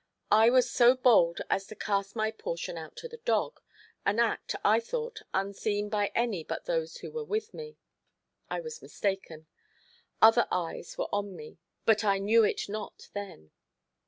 I 0.31 0.49
was 0.49 0.67
so 0.67 0.95
bold 0.95 1.41
as 1.47 1.67
to 1.67 1.75
cast 1.75 2.15
my 2.15 2.31
portion 2.31 2.75
out 2.75 2.95
to 2.95 3.07
the 3.07 3.17
dog, 3.23 3.59
an 4.03 4.17
act, 4.17 4.55
I 4.65 4.79
thought, 4.79 5.21
unseen 5.31 5.89
by 5.89 6.11
any 6.15 6.43
but 6.43 6.65
those 6.65 6.97
who 6.97 7.11
were 7.11 7.23
with 7.23 7.53
me. 7.53 7.77
I 8.49 8.61
was 8.61 8.81
mistaken; 8.81 9.45
other 10.19 10.47
eyes 10.49 10.97
were 10.97 11.13
on 11.13 11.35
me 11.35 11.59
but 11.85 12.03
I 12.03 12.17
knew 12.17 12.43
it 12.43 12.67
not 12.67 13.09
then. 13.13 13.51